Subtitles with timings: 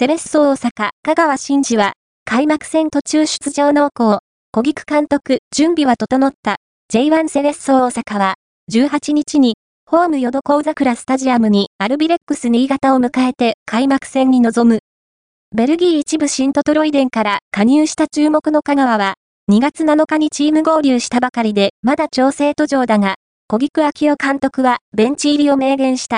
[0.00, 0.70] セレッソ大阪、
[1.02, 1.92] 香川真司は、
[2.24, 6.56] 開幕戦途中出場濃厚、小菊監督、準備は整った
[6.90, 8.34] J1 セレッソ大阪は、
[8.72, 14.80] 18日に、ホーム淀ド桜スタジアムにアルビレックス新潟を迎えて開幕戦に臨む。
[15.54, 19.16] ベルギー一部新トトロイデンから加入した注目の香川は、
[19.52, 23.16] 2月7日にチーム合流したばかりでまだ調整途上だが、
[23.48, 26.16] 小菊昭夫監督はベンチ入りを明言した。